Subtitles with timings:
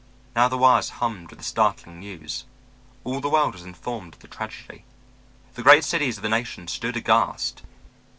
[0.35, 2.45] Now the wires hummed with the startling news.
[3.03, 4.83] All the world was informed of the tragedy.
[5.53, 7.61] The great cities of the nation stood aghast.